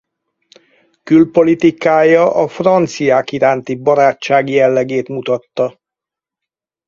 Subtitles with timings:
[1.03, 5.79] Külpolitikája a franciák iránti barátság jellegét mutatta.